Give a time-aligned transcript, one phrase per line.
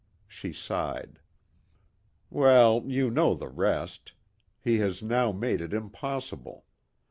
[0.27, 1.19] She sighed.
[2.31, 4.13] "Well, you know the rest.
[4.59, 6.65] He has now made it impossible.